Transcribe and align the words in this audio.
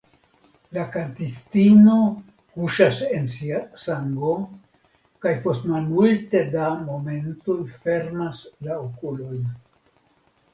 La 0.75 0.83
kantistino 0.93 1.97
kuŝas 2.55 3.01
en 3.17 3.29
sia 3.33 3.59
sango 3.83 4.31
kaj 5.27 5.35
post 5.45 5.69
malmulte 5.73 6.43
da 6.57 6.65
momentoj 6.89 7.59
fermas 7.77 8.43
la 8.69 8.81
okulojn. 8.89 9.45